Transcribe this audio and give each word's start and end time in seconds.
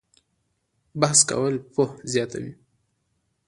بحث 1.01 1.19
کول 1.29 1.53
پوهه 1.73 1.91
زیاتوي؟ 2.11 2.51